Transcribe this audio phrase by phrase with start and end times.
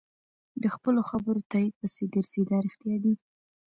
[0.61, 3.13] د خپلو خبرو تایید پسې ګرځي دا رښتیا دي.